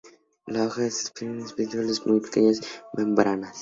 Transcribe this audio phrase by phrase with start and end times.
[0.47, 3.59] La hoja es peciolada, con estípulas muy pequeñas y membranosas.